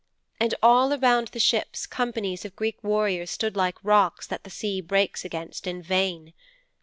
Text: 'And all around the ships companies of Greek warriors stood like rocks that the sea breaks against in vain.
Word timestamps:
'And 0.39 0.55
all 0.63 0.93
around 0.93 1.27
the 1.27 1.39
ships 1.39 1.85
companies 1.85 2.43
of 2.43 2.55
Greek 2.55 2.83
warriors 2.83 3.29
stood 3.29 3.55
like 3.55 3.77
rocks 3.83 4.25
that 4.25 4.43
the 4.43 4.49
sea 4.49 4.81
breaks 4.81 5.23
against 5.23 5.67
in 5.67 5.83
vain. 5.83 6.33